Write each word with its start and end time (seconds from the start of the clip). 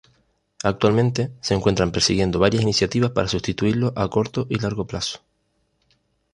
Actualmente, 0.63 1.31
se 1.41 1.53
encuentran 1.53 1.91
persiguiendo 1.91 2.39
varias 2.39 2.63
iniciativas 2.63 3.11
para 3.11 3.27
sustituirlo 3.27 3.93
a 3.95 4.09
corto 4.09 4.47
y 4.49 4.55
largo 4.57 4.87
plazo. 4.87 5.19